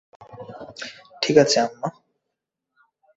ঠিক 1.21 1.35
আছে 1.37 1.57
আম্মা। 1.59 1.89